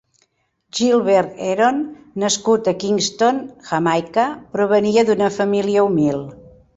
[0.77, 1.81] Gilbert Heron,
[2.23, 4.23] nascut a Kingston, Jamaica,
[4.57, 6.19] provenia d'una família humil.